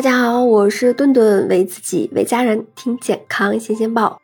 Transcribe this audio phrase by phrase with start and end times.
[0.00, 4.18] 大家好，我是顿顿，为自己为家人听健康新鲜报。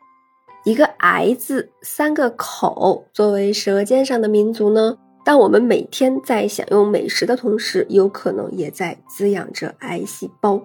[0.63, 10.59] 一个“癌”字，三个口，作为舌尖上的民族呢，当我们每天在享用美食的同时，有可能也在滋养着癌细胞。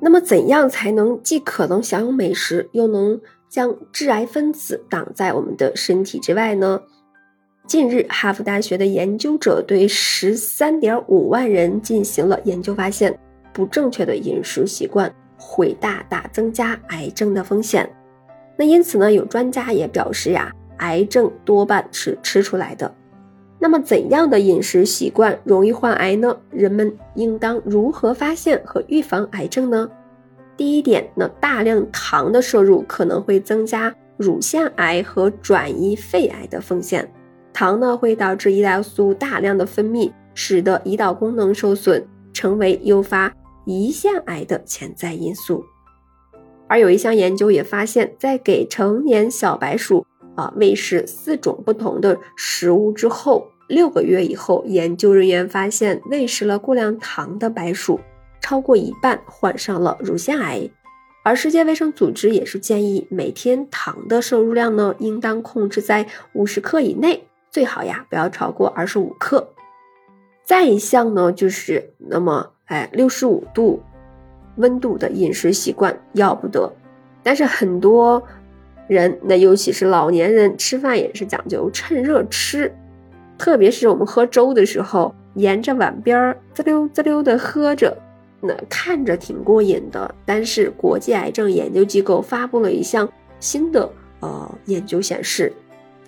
[0.00, 6.82] 那么，怎样才能既可能享用美食，又能将致癌分子挡在我们的身体之外呢？
[7.68, 13.16] 近日，哈佛大学的研究者对十三点五万人进行了研究，发现。
[13.58, 17.90] 不正确的饮食习惯会大大增加癌症的风险。
[18.56, 22.94] 那因此呢，有专家也表示呀，癌症多半是吃出来的。
[23.58, 26.36] 那么怎样的饮食习惯容易患癌呢？
[26.52, 29.90] 人们应当如何发现和预防癌症呢？
[30.56, 37.12] 第一点，那大量糖的摄入可能会增加乳腺癌和转移肺癌的风险。
[37.52, 43.32] 糖呢会导致胰岛素大量的分泌，使得胰岛功能受损，成为诱发。
[43.68, 45.62] 胰腺癌的潜在因素，
[46.68, 58.00] 而有一项研究也发现，在给成年小白鼠啊喂食四种不同的食物之后，六个月以后，研究人员发现，喂食了过量糖的白鼠，
[58.40, 60.70] 超过一半患上了乳腺癌。
[61.22, 69.50] 而世界卫生组织也是建议，每天糖的摄入量呢，应当控制在五十克以内，最好呀不要超过二十五克。
[70.42, 72.52] 再一项呢，就是那么。
[72.68, 73.82] 哎，六十五度
[74.56, 76.70] 温度的饮食习惯要不得，
[77.22, 78.22] 但是很多
[78.86, 82.74] 人，那尤其是老年人，吃饭也是讲究趁热吃，
[83.38, 87.96] 特别是我们喝粥的时候，沿着碗边儿滋溜滋溜的喝着，
[88.40, 90.14] 那看着挺过瘾的。
[90.26, 93.08] 但是国际癌症研究机构发布了一项
[93.40, 95.50] 新的呃研究显示，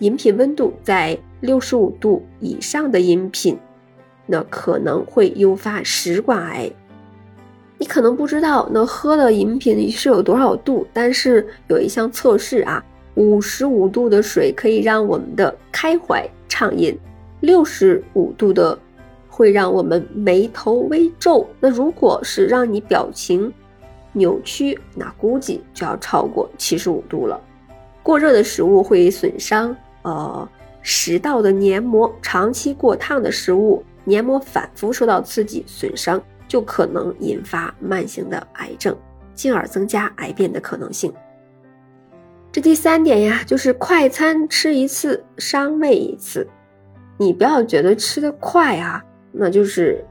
[0.01, 3.59] 饮品温度在六十五度以上的饮品。
[4.31, 6.71] 那可能会诱发食管癌。
[7.79, 12.85] 你可能不知道，那喝的饮品是有多少度，但是有一项测试啊，
[13.15, 16.97] 五十五度的水可以让我们的开怀畅饮，
[17.41, 18.79] 六十五度的
[19.29, 21.49] 会让我们眉头微皱。
[21.59, 23.51] 那如果是让你表情
[24.13, 27.41] 扭曲，那估计就要超过七十五度了。
[28.03, 30.47] 过热的食物会损伤呃
[30.83, 33.83] 食道的黏膜，长期过烫的食物。
[34.11, 38.95] 黏膜反复受到刺激损伤，就可能引发慢性的癌症，
[39.35, 41.13] 进而增加癌变的可能性。
[42.51, 46.45] 这第三点呀，就是快餐吃一次伤胃一次。
[47.17, 49.01] 你不要觉得吃的快啊，
[49.31, 50.05] 那就是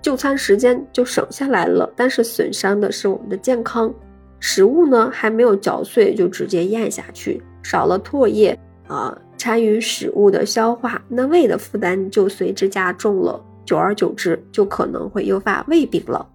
[0.00, 3.92] 就餐时间就省下来了，但是损伤的是我们的健康。
[4.38, 9.18] 食物呢还没有嚼碎就直接咽下去，少了唾液啊。
[9.42, 16.28] 参与食物的消化，那胃的负担就随之加重了，久而久之就可能会诱发胃病了。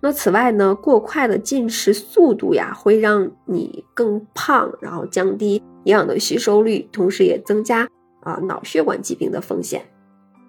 [0.00, 7.88] 那此外呢，过快的进食速度呀，会让你更胖，然后降低营养的吸收率，同时也增加
[8.20, 9.82] 啊脑血管疾病的风险。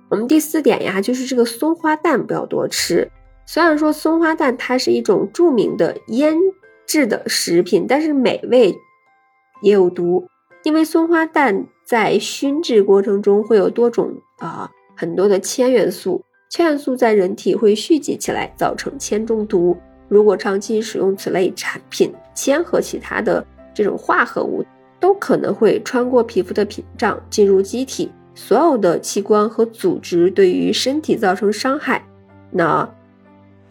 [0.10, 3.10] 我们第四点呀，就是这个松花蛋不要多吃。
[3.48, 6.38] 虽然说松花蛋它是一种著名的腌
[6.86, 8.76] 制的食品，但是美味
[9.64, 10.28] 也有毒，
[10.64, 11.66] 因为松花蛋。
[11.86, 19.78] 在熏制过程中会有多种啊很多的铅元素，铅元素在人体会蓄积起来，造成铅中毒。
[20.08, 24.66] 如果长期使用此类产品，铅和其他的这种化合物
[25.00, 32.04] 都可能会穿过皮肤的屏障，进入机体所有的器官和组织，对于身体造成伤害。
[32.52, 32.90] 那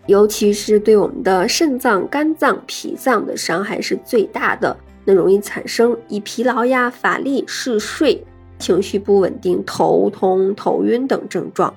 [0.06, 4.76] 尤其是对我们的肾脏、肝脏、脾脏的伤害是最大的。
[5.04, 8.24] 那容易产生以疲劳呀、乏力、嗜睡、
[8.58, 11.72] 情绪不稳定、头痛、头晕等症状。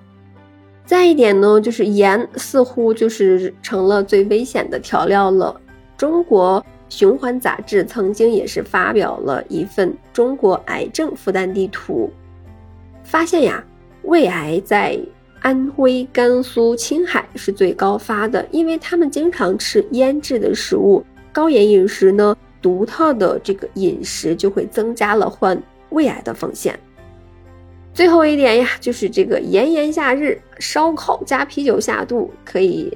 [0.85, 5.59] 再一点呢，就是盐似乎就是成了最危险的调料了。
[5.97, 12.09] 中国循环杂志曾经也是发表了一份中国癌症负担地图，
[13.03, 13.61] 发现呀，
[14.03, 14.97] 胃癌在
[15.41, 21.03] 安徽、甘肃、青海是最高发的，因为他们经常吃腌制的食物，
[21.33, 22.33] 高盐饮食呢。
[22.67, 25.57] 独特的这个饮食就会增加了患
[25.91, 26.77] 胃癌的风险。
[27.93, 32.91] 最后一点呀，就是这个炎炎夏日，烧烤加啤酒下肚，可以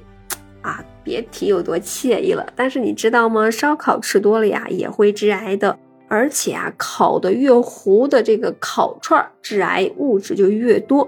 [0.62, 2.52] 啊，别提有多惬意了。
[2.54, 3.50] 但是你知道吗？
[3.50, 5.80] 烧烤吃多了呀，也会致癌的。
[6.10, 11.08] 而且啊，烤的越糊的这个烤串，致癌物质就越多。